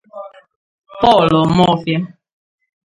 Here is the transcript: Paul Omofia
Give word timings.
Paul 1.01 1.29
Omofia 1.41 1.99